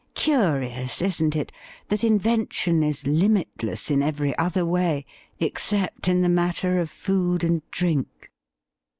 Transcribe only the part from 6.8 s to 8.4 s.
food and drink